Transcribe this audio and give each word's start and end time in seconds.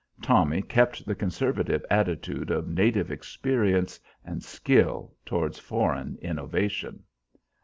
Tommy 0.19 0.63
kept 0.63 1.05
the 1.05 1.13
conservative 1.13 1.85
attitude 1.91 2.49
of 2.49 2.67
native 2.67 3.11
experience 3.11 3.99
and 4.25 4.41
skill 4.43 5.13
towards 5.27 5.59
foreign 5.59 6.17
innovation. 6.23 7.03